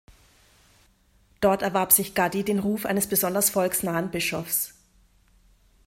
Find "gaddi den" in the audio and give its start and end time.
2.15-2.57